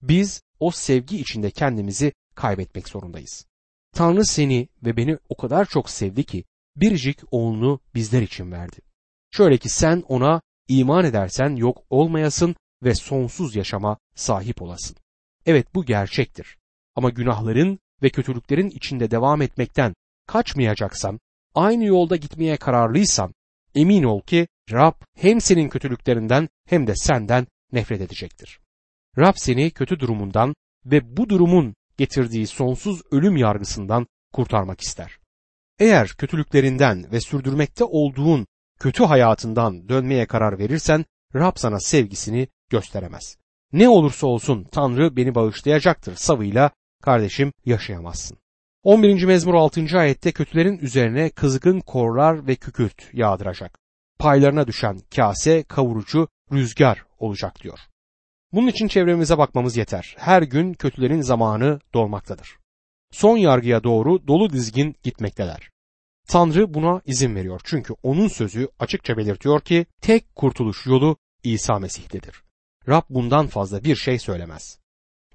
biz 0.03 0.43
o 0.61 0.71
sevgi 0.71 1.21
içinde 1.21 1.51
kendimizi 1.51 2.13
kaybetmek 2.35 2.89
zorundayız. 2.89 3.47
Tanrı 3.95 4.25
seni 4.25 4.69
ve 4.83 4.97
beni 4.97 5.19
o 5.29 5.37
kadar 5.37 5.65
çok 5.65 5.91
sevdi 5.91 6.25
ki 6.25 6.45
biricik 6.77 7.21
oğlunu 7.31 7.81
bizler 7.95 8.23
için 8.23 8.53
verdi. 8.53 8.77
Şöyle 9.31 9.59
ki 9.59 9.69
sen 9.69 10.05
ona 10.09 10.43
iman 10.69 11.05
edersen 11.05 11.57
yok 11.57 11.83
olmayasın 11.91 12.57
ve 12.83 12.95
sonsuz 12.95 13.57
yaşama 13.57 13.99
sahip 14.15 14.63
olasın. 14.63 14.97
Evet 15.47 15.75
bu 15.75 15.85
gerçektir. 15.85 16.57
Ama 16.95 17.11
günahların 17.11 17.79
ve 18.03 18.11
kötülüklerin 18.11 18.71
içinde 18.71 19.11
devam 19.11 19.43
etmekten 19.43 19.95
kaçmayacaksan, 20.27 21.21
aynı 21.55 21.85
yolda 21.85 22.17
gitmeye 22.17 22.57
kararlıysan, 22.57 23.35
emin 23.75 24.03
ol 24.03 24.21
ki 24.21 24.47
Rab 24.73 24.95
hem 25.15 25.41
senin 25.41 25.69
kötülüklerinden 25.69 26.49
hem 26.69 26.87
de 26.87 26.97
senden 26.97 27.47
nefret 27.73 28.01
edecektir. 28.01 28.61
Rab 29.19 29.35
seni 29.37 29.71
kötü 29.71 30.01
durumundan 30.01 30.55
ve 30.87 31.17
bu 31.17 31.29
durumun 31.29 31.75
getirdiği 31.97 32.47
sonsuz 32.47 33.03
ölüm 33.11 33.37
yargısından 33.37 34.07
kurtarmak 34.33 34.81
ister. 34.81 35.19
Eğer 35.79 36.09
kötülüklerinden 36.09 37.13
ve 37.13 37.21
sürdürmekte 37.21 37.85
olduğun 37.85 38.47
kötü 38.81 39.05
hayatından 39.05 39.89
dönmeye 39.89 40.27
karar 40.27 40.59
verirsen 40.59 41.05
Rab 41.35 41.53
sana 41.57 41.81
sevgisini 41.81 42.49
gösteremez. 42.71 43.37
Ne 43.73 43.89
olursa 43.89 44.27
olsun 44.27 44.65
Tanrı 44.73 45.17
beni 45.17 45.35
bağışlayacaktır 45.35 46.15
savıyla 46.15 46.71
kardeşim 47.03 47.53
yaşayamazsın. 47.65 48.39
11. 48.83 49.25
mezmur 49.25 49.55
6. 49.55 49.99
ayette 49.99 50.33
kötülerin 50.33 50.79
üzerine 50.79 51.31
kızgın 51.31 51.81
korlar 51.81 52.47
ve 52.47 52.55
kükürt 52.55 53.09
yağdıracak. 53.13 53.79
Paylarına 54.19 54.67
düşen 54.67 55.01
kase 55.17 55.63
kavurucu 55.63 56.29
rüzgar 56.53 57.05
olacak 57.19 57.63
diyor. 57.63 57.79
Bunun 58.53 58.67
için 58.67 58.89
çevremize 58.89 59.39
bakmamız 59.39 59.77
yeter. 59.77 60.17
Her 60.19 60.43
gün 60.43 60.75
kötülerin 60.75 61.21
zamanı 61.21 61.81
dolmaktadır. 61.95 62.57
Son 63.13 63.37
yargıya 63.37 63.85
doğru 63.85 64.29
dolu 64.29 64.51
dizgin 64.51 64.97
gitmekteler. 65.03 65.71
Tanrı 66.29 66.75
buna 66.75 67.01
izin 67.07 67.35
veriyor 67.35 67.61
çünkü 67.65 67.95
onun 68.03 68.29
sözü 68.29 68.69
açıkça 68.79 69.17
belirtiyor 69.17 69.61
ki 69.61 69.87
tek 70.01 70.37
kurtuluş 70.37 70.87
yolu 70.87 71.17
İsa 71.43 71.79
Mesih'tedir. 71.79 72.43
Rab 72.89 73.03
bundan 73.11 73.47
fazla 73.47 73.85
bir 73.85 73.97
şey 73.97 74.19
söylemez. 74.19 74.79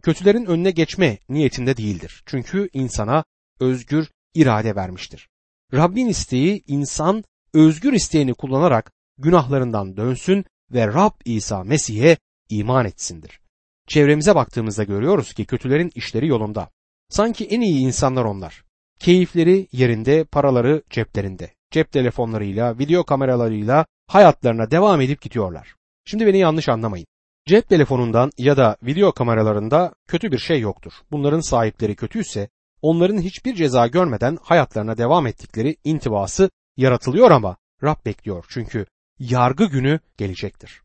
Kötülerin 0.02 0.46
önüne 0.46 0.72
geçme 0.72 1.18
niyetinde 1.30 1.78
değildir. 1.78 2.24
Çünkü 2.26 2.70
insana 2.74 3.24
özgür 3.60 4.12
irade 4.34 4.76
vermiştir. 4.76 5.30
Rabbin 5.74 6.08
isteği 6.08 6.64
insan 6.68 7.24
özgür 7.54 7.94
isteğini 7.94 8.34
kullanarak 8.34 8.92
günahlarından 9.18 9.98
dönsün 9.98 10.46
ve 10.72 10.88
Rab 10.88 11.14
İsa 11.26 11.64
Mesih'e 11.64 12.18
iman 12.50 12.86
etsindir. 12.86 13.40
Çevremize 13.88 14.36
baktığımızda 14.36 14.84
görüyoruz 14.84 15.34
ki 15.34 15.46
kötülerin 15.46 15.92
işleri 15.96 16.28
yolunda. 16.28 16.70
Sanki 17.10 17.46
en 17.46 17.62
iyi 17.62 17.80
insanlar 17.80 18.24
onlar. 18.24 18.64
Keyifleri 19.01 19.67
yerinde, 19.72 20.24
paraları 20.24 20.84
ceplerinde. 20.89 21.53
Cep 21.72 21.91
telefonlarıyla, 21.91 22.79
video 22.79 23.03
kameralarıyla 23.03 23.86
hayatlarına 24.08 24.72
devam 24.72 25.01
edip 25.01 25.22
gidiyorlar. 25.22 25.75
Şimdi 26.05 26.27
beni 26.27 26.38
yanlış 26.38 26.70
anlamayın. 26.70 27.05
Cep 27.46 27.70
telefonundan 27.70 28.31
ya 28.38 28.58
da 28.58 28.77
video 28.84 29.12
kameralarında 29.12 29.93
kötü 30.08 30.31
bir 30.31 30.38
şey 30.38 30.60
yoktur. 30.60 30.93
Bunların 31.12 31.39
sahipleri 31.39 31.96
kötüyse 31.96 32.50
onların 32.81 33.22
hiçbir 33.22 33.55
ceza 33.55 33.88
görmeden 33.88 34.38
hayatlarına 34.41 34.98
devam 34.98 35.27
ettikleri 35.27 35.75
intibası 35.84 36.50
yaratılıyor 36.77 37.31
ama 37.31 37.58
Rab 37.84 38.05
bekliyor 38.05 38.46
çünkü 38.50 38.86
yargı 39.20 39.65
günü 39.65 40.00
gelecektir. 40.17 40.81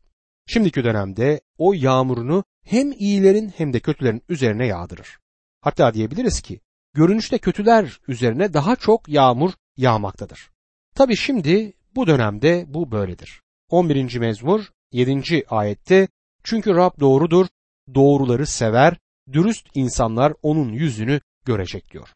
Şimdiki 0.47 0.83
dönemde 0.83 1.41
o 1.57 1.73
yağmurunu 1.73 2.43
hem 2.65 2.91
iyilerin 2.91 3.49
hem 3.57 3.73
de 3.73 3.79
kötülerin 3.79 4.23
üzerine 4.29 4.67
yağdırır. 4.67 5.17
Hatta 5.61 5.93
diyebiliriz 5.93 6.41
ki 6.41 6.59
görünüşte 6.97 7.37
kötüler 7.37 7.99
üzerine 8.07 8.53
daha 8.53 8.75
çok 8.75 9.09
yağmur 9.09 9.51
yağmaktadır. 9.77 10.49
Tabi 10.95 11.15
şimdi 11.15 11.73
bu 11.95 12.07
dönemde 12.07 12.65
bu 12.67 12.91
böyledir. 12.91 13.41
11. 13.69 14.17
mezmur 14.17 14.65
7. 14.91 15.43
ayette 15.49 16.07
çünkü 16.43 16.75
Rab 16.75 16.99
doğrudur, 16.99 17.47
doğruları 17.95 18.47
sever, 18.47 18.97
dürüst 19.33 19.67
insanlar 19.75 20.33
onun 20.41 20.69
yüzünü 20.69 21.21
görecek 21.45 21.91
diyor. 21.91 22.09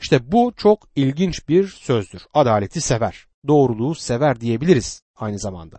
İşte 0.00 0.32
bu 0.32 0.52
çok 0.56 0.88
ilginç 0.96 1.48
bir 1.48 1.68
sözdür. 1.68 2.22
Adaleti 2.34 2.80
sever, 2.80 3.26
doğruluğu 3.48 3.94
sever 3.94 4.40
diyebiliriz 4.40 5.02
aynı 5.16 5.38
zamanda. 5.38 5.78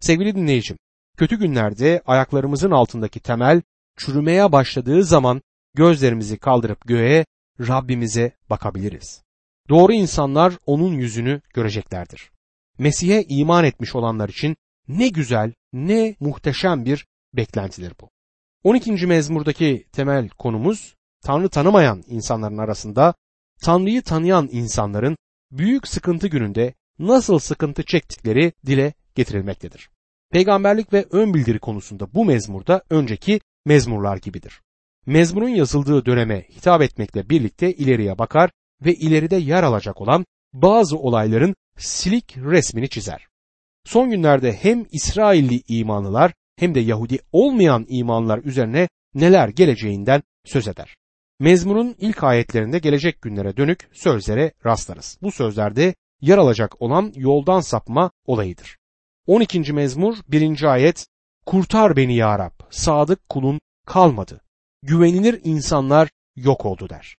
Sevgili 0.00 0.34
dinleyicim, 0.34 0.78
kötü 1.16 1.38
günlerde 1.38 2.02
ayaklarımızın 2.06 2.70
altındaki 2.70 3.20
temel 3.20 3.62
çürümeye 3.96 4.52
başladığı 4.52 5.04
zaman 5.04 5.42
gözlerimizi 5.74 6.38
kaldırıp 6.38 6.80
göğe 6.86 7.24
Rabbimize 7.60 8.32
bakabiliriz. 8.50 9.22
Doğru 9.68 9.92
insanlar 9.92 10.54
onun 10.66 10.92
yüzünü 10.92 11.40
göreceklerdir. 11.54 12.30
Mesih'e 12.78 13.24
iman 13.28 13.64
etmiş 13.64 13.94
olanlar 13.94 14.28
için 14.28 14.56
ne 14.88 15.08
güzel, 15.08 15.52
ne 15.72 16.16
muhteşem 16.20 16.84
bir 16.84 17.06
beklentidir 17.34 17.92
bu. 18.00 18.10
12. 18.64 19.06
mezmurdaki 19.06 19.86
temel 19.92 20.28
konumuz 20.28 20.96
Tanrı 21.22 21.48
tanımayan 21.48 22.02
insanların 22.06 22.58
arasında 22.58 23.14
Tanrı'yı 23.62 24.02
tanıyan 24.02 24.48
insanların 24.52 25.16
büyük 25.50 25.88
sıkıntı 25.88 26.28
gününde 26.28 26.74
nasıl 26.98 27.38
sıkıntı 27.38 27.82
çektikleri 27.82 28.52
dile 28.66 28.92
getirilmektedir. 29.14 29.90
Peygamberlik 30.30 30.92
ve 30.92 31.06
ön 31.10 31.34
bildiri 31.34 31.58
konusunda 31.58 32.14
bu 32.14 32.24
mezmurda 32.24 32.82
önceki 32.90 33.40
mezmurlar 33.66 34.16
gibidir. 34.16 34.60
Mezmurun 35.06 35.48
yazıldığı 35.48 36.06
döneme 36.06 36.46
hitap 36.56 36.82
etmekle 36.82 37.30
birlikte 37.30 37.72
ileriye 37.72 38.18
bakar 38.18 38.50
ve 38.84 38.94
ileride 38.94 39.36
yer 39.36 39.62
alacak 39.62 40.00
olan 40.00 40.24
bazı 40.52 40.98
olayların 40.98 41.54
silik 41.78 42.36
resmini 42.36 42.88
çizer. 42.88 43.26
Son 43.84 44.10
günlerde 44.10 44.52
hem 44.52 44.86
İsrailli 44.90 45.62
imanlılar 45.68 46.32
hem 46.56 46.74
de 46.74 46.80
Yahudi 46.80 47.18
olmayan 47.32 47.86
imanlar 47.88 48.38
üzerine 48.44 48.88
neler 49.14 49.48
geleceğinden 49.48 50.22
söz 50.44 50.68
eder. 50.68 50.96
Mezmurun 51.38 51.96
ilk 51.98 52.24
ayetlerinde 52.24 52.78
gelecek 52.78 53.22
günlere 53.22 53.56
dönük 53.56 53.88
sözlere 53.92 54.52
rastlarız. 54.66 55.18
Bu 55.22 55.32
sözlerde 55.32 55.94
yer 56.20 56.38
alacak 56.38 56.82
olan 56.82 57.12
yoldan 57.16 57.60
sapma 57.60 58.10
olayıdır. 58.26 58.76
12. 59.26 59.72
mezmur 59.72 60.16
1. 60.28 60.62
ayet 60.62 61.06
Kurtar 61.46 61.96
beni 61.96 62.16
ya 62.16 62.38
Rab, 62.38 62.60
sadık 62.70 63.28
kulun 63.28 63.60
kalmadı. 63.86 64.40
Güvenilir 64.82 65.40
insanlar 65.44 66.10
yok 66.36 66.66
oldu 66.66 66.88
der. 66.88 67.16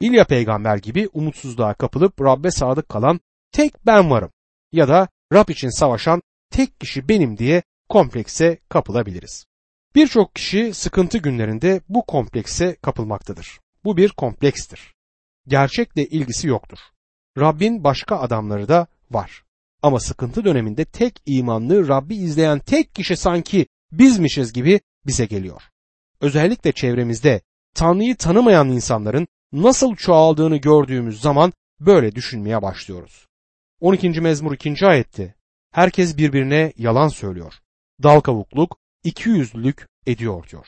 İlya 0.00 0.24
peygamber 0.24 0.76
gibi 0.76 1.08
umutsuzluğa 1.12 1.74
kapılıp 1.74 2.20
Rabbe 2.20 2.50
sadık 2.50 2.88
kalan 2.88 3.20
tek 3.52 3.86
ben 3.86 4.10
varım 4.10 4.30
ya 4.72 4.88
da 4.88 5.08
Rab 5.32 5.48
için 5.48 5.78
savaşan 5.78 6.22
tek 6.50 6.80
kişi 6.80 7.08
benim 7.08 7.38
diye 7.38 7.62
komplekse 7.88 8.58
kapılabiliriz. 8.68 9.46
Birçok 9.94 10.34
kişi 10.34 10.74
sıkıntı 10.74 11.18
günlerinde 11.18 11.80
bu 11.88 12.06
komplekse 12.06 12.74
kapılmaktadır. 12.74 13.60
Bu 13.84 13.96
bir 13.96 14.08
komplekstir. 14.08 14.94
Gerçekle 15.46 16.06
ilgisi 16.06 16.48
yoktur. 16.48 16.78
Rabbin 17.38 17.84
başka 17.84 18.18
adamları 18.18 18.68
da 18.68 18.86
var. 19.10 19.42
Ama 19.82 20.00
sıkıntı 20.00 20.44
döneminde 20.44 20.84
tek 20.84 21.22
imanlı 21.26 21.88
Rabbi 21.88 22.16
izleyen 22.16 22.58
tek 22.58 22.94
kişi 22.94 23.16
sanki 23.16 23.66
bizmişiz 23.92 24.52
gibi 24.52 24.80
bize 25.06 25.26
geliyor. 25.26 25.62
Özellikle 26.20 26.72
çevremizde 26.72 27.40
Tanrı'yı 27.74 28.16
tanımayan 28.16 28.68
insanların 28.68 29.28
nasıl 29.52 29.96
çoğaldığını 29.96 30.56
gördüğümüz 30.56 31.20
zaman 31.20 31.52
böyle 31.80 32.14
düşünmeye 32.14 32.62
başlıyoruz. 32.62 33.26
12. 33.80 34.20
mezmur 34.20 34.52
2. 34.52 34.86
ayetti. 34.86 35.34
Herkes 35.72 36.16
birbirine 36.16 36.72
yalan 36.76 37.08
söylüyor. 37.08 37.54
Dal 38.02 38.20
kavukluk, 38.20 38.78
ikiyüzlülük 39.04 39.86
ediyor 40.06 40.48
diyor. 40.48 40.66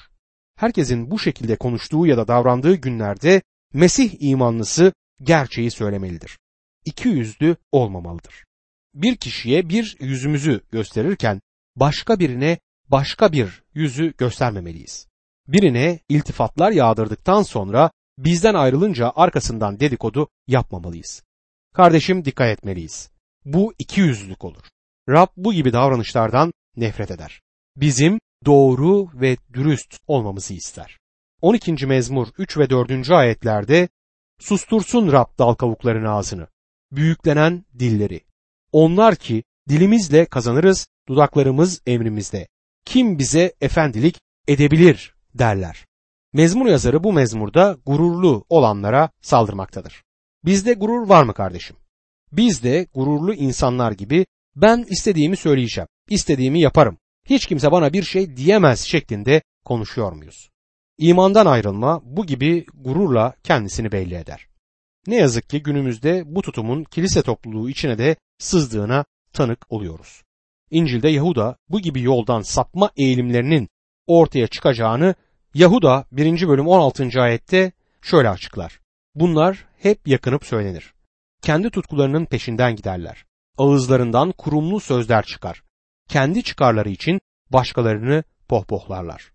Herkesin 0.57 1.11
bu 1.11 1.19
şekilde 1.19 1.57
konuştuğu 1.57 2.07
ya 2.07 2.17
da 2.17 2.29
davrandığı 2.29 2.75
günlerde 2.75 3.43
Mesih 3.73 4.17
imanlısı 4.21 4.93
gerçeği 5.23 5.71
söylemelidir. 5.71 6.39
İki 6.85 7.09
yüzlü 7.09 7.57
olmamalıdır. 7.73 8.45
Bir 8.95 9.17
kişiye 9.17 9.69
bir 9.69 9.97
yüzümüzü 10.01 10.61
gösterirken 10.73 11.41
başka 11.77 12.19
birine 12.19 12.59
başka 12.89 13.33
bir 13.33 13.63
yüzü 13.75 14.15
göstermemeliyiz. 14.19 15.10
Birine 15.53 15.99
iltifatlar 16.09 16.73
yağdırdıktan 16.73 17.43
sonra 17.43 17.91
bizden 18.19 18.55
ayrılınca 18.55 19.13
arkasından 19.17 19.81
dedikodu 19.81 20.29
yapmamalıyız. 20.47 21.23
Kardeşim 21.75 22.25
dikkat 22.25 22.49
etmeliyiz. 22.49 23.11
Bu 23.45 23.75
iki 23.79 24.01
yüzlülük 24.01 24.45
olur. 24.45 24.63
Rab 25.09 25.29
bu 25.37 25.53
gibi 25.53 25.73
davranışlardan 25.73 26.53
nefret 26.77 27.11
eder. 27.11 27.41
Bizim 27.77 28.21
doğru 28.47 29.09
ve 29.15 29.37
dürüst 29.53 29.99
olmamızı 30.07 30.55
ister. 30.55 30.99
12. 31.41 31.87
mezmur 31.87 32.29
3 32.39 32.59
ve 32.59 32.71
4. 32.71 33.11
ayetlerde 33.11 33.89
sustursun 34.41 35.13
Rab 35.13 35.39
dal 35.39 35.55
kavukların 35.55 36.05
ağzını, 36.05 36.47
büyüklenen 36.93 37.65
dilleri. 37.79 38.21
Onlar 38.73 39.17
ki 39.17 39.43
dilimizle 39.69 40.27
kazanırız, 40.27 40.87
dudaklarımız 41.09 41.83
emrimizde. 41.87 42.49
Kim 42.85 43.19
bize 43.19 43.55
efendilik 43.61 44.21
edebilir 44.49 45.15
derler. 45.35 45.87
Mezmur 46.33 46.67
yazarı 46.67 47.05
bu 47.05 47.13
mezmurda 47.13 47.77
gururlu 47.87 48.45
olanlara 48.49 49.11
saldırmaktadır. 49.23 50.03
Bizde 50.45 50.73
gurur 50.73 51.09
var 51.09 51.23
mı 51.23 51.35
kardeşim? 51.35 51.77
Biz 52.33 52.63
de 52.63 52.87
gururlu 52.95 53.35
insanlar 53.35 53.93
gibi 53.93 54.27
ben 54.57 54.87
istediğimi 54.89 55.37
söyleyeceğim, 55.37 55.89
istediğimi 56.09 56.61
yaparım, 56.61 56.99
hiç 57.27 57.47
kimse 57.47 57.73
bana 57.73 57.93
bir 57.93 58.03
şey 58.03 58.37
diyemez 58.37 58.81
şeklinde 58.81 59.43
konuşuyor 59.65 60.13
muyuz? 60.13 60.51
İmandan 60.99 61.47
ayrılma 61.47 62.01
bu 62.05 62.27
gibi 62.27 62.67
gururla 62.75 63.35
kendisini 63.45 63.93
belli 63.93 64.15
eder. 64.15 64.47
Ne 65.07 65.17
yazık 65.17 65.49
ki 65.49 65.63
günümüzde 65.63 66.23
bu 66.27 66.43
tutumun 66.43 66.85
kilise 66.85 67.23
topluluğu 67.23 67.71
içine 67.71 67.99
de 67.99 68.17
sızdığına 68.39 69.05
tanık 69.33 69.73
oluyoruz. 69.73 70.23
İncil'de 70.71 71.09
Yahuda 71.09 71.57
bu 71.69 71.81
gibi 71.81 72.03
yoldan 72.03 72.43
sapma 72.43 72.91
eğilimlerinin 72.97 73.69
ortaya 74.07 74.47
çıkacağını 74.47 75.15
Yahuda 75.55 76.05
1. 76.13 76.49
bölüm 76.49 76.69
16. 76.69 77.09
ayette 77.21 77.73
şöyle 78.03 78.29
açıklar. 78.29 78.81
Bunlar 79.15 79.67
hep 79.79 80.09
yakınıp 80.09 80.45
söylenir. 80.45 80.95
Kendi 81.43 81.71
tutkularının 81.71 82.25
peşinden 82.25 82.77
giderler. 82.77 83.25
Ağızlarından 83.59 84.33
kurumlu 84.33 84.81
sözler 84.81 85.25
çıkar 85.25 85.63
kendi 86.11 86.43
çıkarları 86.43 86.91
için 86.91 87.21
başkalarını 87.51 88.25
pohpohlarlar. 88.49 89.33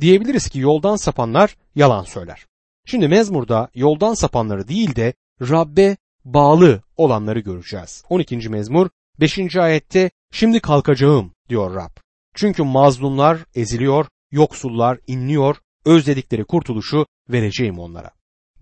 Diyebiliriz 0.00 0.48
ki 0.48 0.58
yoldan 0.58 0.96
sapanlar 0.96 1.56
yalan 1.74 2.04
söyler. 2.04 2.46
Şimdi 2.86 3.08
mezmurda 3.08 3.68
yoldan 3.74 4.14
sapanları 4.14 4.68
değil 4.68 4.96
de 4.96 5.14
Rabbe 5.40 5.96
bağlı 6.24 6.82
olanları 6.96 7.40
göreceğiz. 7.40 8.04
12. 8.08 8.48
mezmur 8.48 8.88
5. 9.20 9.56
ayette 9.56 10.10
şimdi 10.32 10.60
kalkacağım 10.60 11.32
diyor 11.48 11.74
Rab. 11.74 12.01
Çünkü 12.34 12.62
mazlumlar 12.62 13.38
eziliyor, 13.54 14.06
yoksullar 14.30 14.98
inliyor, 15.06 15.56
özledikleri 15.84 16.44
kurtuluşu 16.44 17.06
vereceğim 17.28 17.78
onlara. 17.78 18.10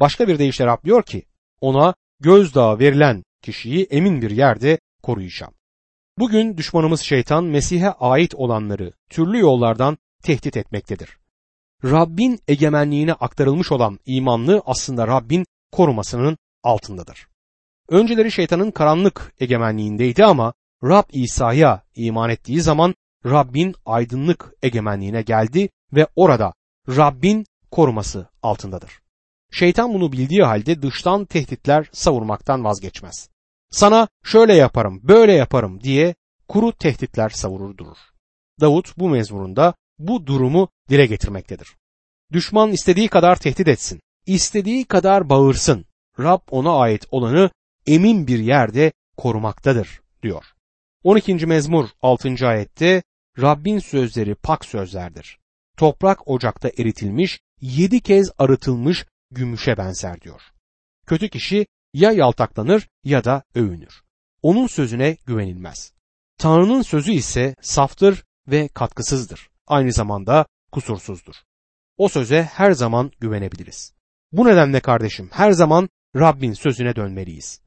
Başka 0.01 0.29
bir 0.29 0.39
deyişle 0.39 0.67
Rab 0.67 0.85
diyor 0.85 1.03
ki 1.03 1.23
ona 1.61 1.95
gözdağı 2.21 2.79
verilen 2.79 3.25
kişiyi 3.43 3.85
emin 3.85 4.23
bir 4.23 4.31
yerde 4.31 4.79
koruyacağım. 5.03 5.55
Bugün 6.19 6.57
düşmanımız 6.57 7.01
şeytan 7.01 7.45
Mesih'e 7.45 7.91
ait 7.91 8.35
olanları 8.35 8.93
türlü 9.11 9.39
yollardan 9.39 9.99
tehdit 10.23 10.57
etmektedir. 10.57 11.19
Rabbin 11.85 12.41
egemenliğine 12.49 13.13
aktarılmış 13.13 13.73
olan 13.73 13.99
imanlı 14.07 14.63
aslında 14.67 15.07
Rabbin 15.07 15.47
korumasının 15.73 16.39
altındadır. 16.63 17.27
Önceleri 17.89 18.33
şeytanın 18.33 18.71
karanlık 18.71 19.35
egemenliğindeydi 19.41 20.25
ama 20.25 20.53
Rab 20.85 21.05
İsa'ya 21.13 21.83
iman 21.95 22.31
ettiği 22.31 22.61
zaman 22.61 22.95
Rabbin 23.27 23.75
aydınlık 23.87 24.55
egemenliğine 24.63 25.23
geldi 25.23 25.69
ve 25.93 26.07
orada 26.17 26.53
Rabbin 26.89 27.47
koruması 27.71 28.29
altındadır. 28.43 29.01
Şeytan 29.53 29.95
bunu 29.95 30.13
bildiği 30.13 30.43
halde 30.43 30.83
dıştan 30.83 31.25
tehditler 31.25 31.89
savurmaktan 31.93 32.65
vazgeçmez 32.65 33.31
sana 33.71 34.09
şöyle 34.25 34.55
yaparım, 34.55 35.01
böyle 35.03 35.33
yaparım 35.33 35.81
diye 35.81 36.15
kuru 36.49 36.73
tehditler 36.73 37.29
savurur 37.29 37.77
durur. 37.77 37.97
Davut 38.61 38.99
bu 38.99 39.09
mezmurunda 39.09 39.75
bu 39.99 40.27
durumu 40.27 40.69
dile 40.89 41.07
getirmektedir. 41.07 41.77
Düşman 42.33 42.73
istediği 42.73 43.09
kadar 43.09 43.37
tehdit 43.37 43.69
etsin, 43.69 44.01
istediği 44.27 44.85
kadar 44.85 45.29
bağırsın. 45.29 45.85
Rab 46.19 46.41
ona 46.51 46.79
ait 46.79 47.07
olanı 47.11 47.51
emin 47.87 48.27
bir 48.27 48.39
yerde 48.39 48.93
korumaktadır 49.17 50.01
diyor. 50.23 50.45
12. 51.05 51.47
mezmur 51.47 51.89
6. 52.03 52.49
ayette 52.49 53.03
Rabbin 53.41 53.79
sözleri 53.79 54.35
pak 54.35 54.65
sözlerdir. 54.65 55.39
Toprak 55.77 56.29
ocakta 56.29 56.69
eritilmiş, 56.69 57.41
yedi 57.61 58.01
kez 58.01 58.31
arıtılmış 58.39 59.07
gümüşe 59.31 59.77
benzer 59.77 60.21
diyor. 60.21 60.43
Kötü 61.07 61.29
kişi 61.29 61.67
ya 61.95 62.13
yaltaklanır 62.13 62.89
ya 63.05 63.25
da 63.25 63.43
övünür. 63.55 64.03
Onun 64.43 64.67
sözüne 64.67 65.17
güvenilmez. 65.27 65.93
Tanrı'nın 66.39 66.83
sözü 66.83 67.13
ise 67.13 67.55
saftır 67.61 68.25
ve 68.49 68.69
katkısızdır. 68.69 69.51
Aynı 69.67 69.93
zamanda 69.93 70.47
kusursuzdur. 70.73 71.35
O 71.97 72.09
söze 72.09 72.43
her 72.43 72.73
zaman 72.73 73.13
güvenebiliriz. 73.21 73.95
Bu 74.33 74.47
nedenle 74.47 74.81
kardeşim 74.81 75.29
her 75.33 75.53
zaman 75.53 75.89
Rabbin 76.17 76.53
sözüne 76.53 76.97
dönmeliyiz. 76.97 77.61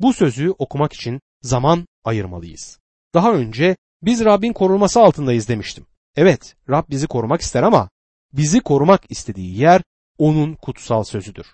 Bu 0.00 0.12
sözü 0.12 0.50
okumak 0.50 0.92
için 0.92 1.20
zaman 1.42 1.86
ayırmalıyız. 2.04 2.78
Daha 3.14 3.32
önce 3.32 3.76
biz 4.02 4.24
Rabbin 4.24 4.52
korunması 4.52 5.00
altındayız 5.00 5.48
demiştim. 5.48 5.86
Evet, 6.16 6.56
Rab 6.70 6.84
bizi 6.90 7.06
korumak 7.06 7.40
ister 7.40 7.62
ama 7.62 7.88
bizi 8.32 8.60
korumak 8.60 9.02
istediği 9.08 9.58
yer 9.58 9.82
onun 10.18 10.54
kutsal 10.54 11.04
sözüdür. 11.04 11.46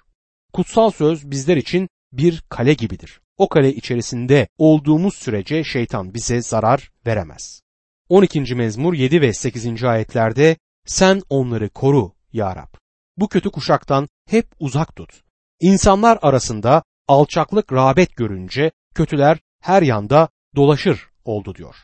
Kutsal 0.53 0.91
söz 0.91 1.31
bizler 1.31 1.57
için 1.57 1.89
bir 2.13 2.45
kale 2.49 2.75
gibidir. 2.75 3.21
O 3.39 3.49
kale 3.49 3.75
içerisinde 3.75 4.49
olduğumuz 4.59 5.15
sürece 5.15 5.65
şeytan 5.65 6.15
bize 6.15 6.43
zarar 6.43 6.93
veremez. 7.07 7.63
12. 8.09 8.55
mezmur 8.55 8.95
7 8.95 9.21
ve 9.21 9.33
8. 9.33 9.85
ayetlerde 9.85 10.57
sen 10.87 11.23
onları 11.29 11.71
koru 11.71 12.13
ya 12.33 12.57
Rab. 12.57 12.75
Bu 13.17 13.29
kötü 13.29 13.51
kuşaktan 13.51 14.09
hep 14.29 14.47
uzak 14.61 14.97
tut. 14.97 15.23
İnsanlar 15.61 16.19
arasında 16.23 16.83
alçaklık 17.09 17.73
rağbet 17.73 18.17
görünce 18.17 18.71
kötüler 18.95 19.39
her 19.61 19.83
yanda 19.83 20.29
dolaşır 20.57 21.09
oldu 21.25 21.55
diyor. 21.55 21.77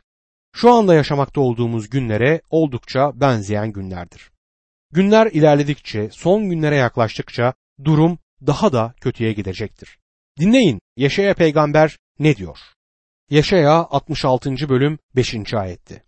Şu 0.52 0.70
anda 0.70 0.94
yaşamakta 0.94 1.40
olduğumuz 1.40 1.90
günlere 1.90 2.42
oldukça 2.50 3.20
benzeyen 3.20 3.72
günlerdir. 3.72 4.30
Günler 4.92 5.26
ilerledikçe, 5.26 6.08
son 6.12 6.50
günlere 6.50 6.76
yaklaştıkça 6.76 7.54
durum 7.84 8.18
daha 8.46 8.72
da 8.72 8.94
kötüye 9.00 9.32
gidecektir. 9.32 9.98
Dinleyin 10.40 10.80
Yaşaya 11.00 11.34
peygamber 11.34 11.98
ne 12.18 12.36
diyor? 12.36 12.58
Yaşaya 13.30 13.72
66. 13.72 14.68
bölüm 14.68 14.98
5. 15.16 15.54
ayette. 15.54 16.02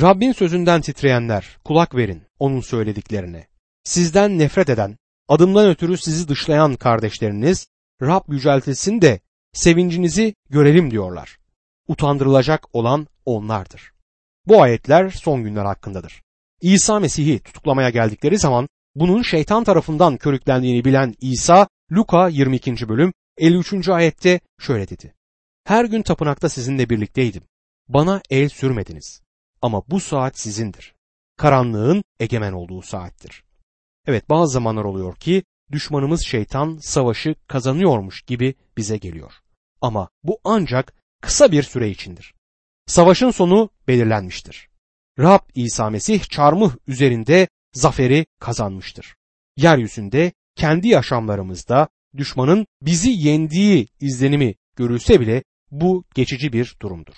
Rabbin 0.00 0.32
sözünden 0.32 0.80
titreyenler 0.80 1.56
kulak 1.64 1.94
verin 1.94 2.22
onun 2.38 2.60
söylediklerine. 2.60 3.46
Sizden 3.84 4.38
nefret 4.38 4.68
eden, 4.68 4.96
adımdan 5.28 5.68
ötürü 5.68 5.96
sizi 5.96 6.28
dışlayan 6.28 6.76
kardeşleriniz 6.76 7.68
Rab 8.02 8.32
yüceltilsin 8.32 9.00
de 9.00 9.20
sevincinizi 9.52 10.34
görelim 10.50 10.90
diyorlar. 10.90 11.38
Utandırılacak 11.88 12.74
olan 12.74 13.06
onlardır. 13.24 13.92
Bu 14.46 14.62
ayetler 14.62 15.10
son 15.10 15.44
günler 15.44 15.64
hakkındadır. 15.64 16.22
İsa 16.60 17.00
Mesih'i 17.00 17.38
tutuklamaya 17.38 17.90
geldikleri 17.90 18.38
zaman 18.38 18.68
bunun 18.94 19.22
şeytan 19.22 19.64
tarafından 19.64 20.16
körüklendiğini 20.16 20.84
bilen 20.84 21.14
İsa 21.20 21.68
Luka 21.92 22.28
22. 22.28 22.88
bölüm 22.88 23.12
53. 23.38 23.88
ayette 23.88 24.40
şöyle 24.60 24.88
dedi. 24.88 25.14
Her 25.64 25.84
gün 25.84 26.02
tapınakta 26.02 26.48
sizinle 26.48 26.90
birlikteydim. 26.90 27.42
Bana 27.88 28.20
el 28.30 28.48
sürmediniz. 28.48 29.22
Ama 29.62 29.82
bu 29.88 30.00
saat 30.00 30.38
sizindir. 30.38 30.94
Karanlığın 31.36 32.04
egemen 32.20 32.52
olduğu 32.52 32.82
saattir. 32.82 33.44
Evet 34.06 34.30
bazı 34.30 34.52
zamanlar 34.52 34.84
oluyor 34.84 35.16
ki 35.16 35.42
düşmanımız 35.72 36.22
şeytan 36.26 36.76
savaşı 36.76 37.34
kazanıyormuş 37.48 38.22
gibi 38.22 38.54
bize 38.76 38.96
geliyor. 38.96 39.32
Ama 39.80 40.08
bu 40.22 40.38
ancak 40.44 40.94
kısa 41.20 41.52
bir 41.52 41.62
süre 41.62 41.90
içindir. 41.90 42.34
Savaşın 42.86 43.30
sonu 43.30 43.70
belirlenmiştir. 43.88 44.68
Rab 45.18 45.40
İsa 45.54 45.90
Mesih 45.90 46.24
çarmıh 46.24 46.76
üzerinde 46.86 47.48
zaferi 47.72 48.26
kazanmıştır. 48.40 49.16
Yeryüzünde 49.56 50.32
kendi 50.56 50.88
yaşamlarımızda 50.88 51.88
düşmanın 52.16 52.66
bizi 52.82 53.10
yendiği 53.10 53.88
izlenimi 54.00 54.54
görülse 54.76 55.20
bile 55.20 55.42
bu 55.70 56.04
geçici 56.14 56.52
bir 56.52 56.76
durumdur. 56.82 57.14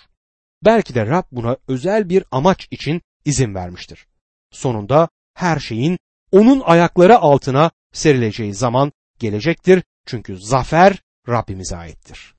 Belki 0.64 0.94
de 0.94 1.06
Rab 1.06 1.24
buna 1.32 1.56
özel 1.68 2.08
bir 2.08 2.24
amaç 2.30 2.68
için 2.70 3.02
izin 3.24 3.54
vermiştir. 3.54 4.06
Sonunda 4.50 5.08
her 5.34 5.58
şeyin 5.58 5.98
onun 6.32 6.60
ayakları 6.60 7.18
altına 7.18 7.70
serileceği 7.92 8.54
zaman 8.54 8.92
gelecektir 9.18 9.82
çünkü 10.06 10.36
zafer 10.36 11.02
Rabbimize 11.28 11.76
aittir. 11.76 12.28